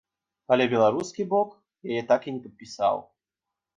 Але 0.53 0.65
беларускі 0.71 1.27
бок 1.33 1.49
яе 1.91 2.01
так 2.13 2.21
і 2.31 2.35
не 2.39 2.45
падпісаў. 2.47 2.95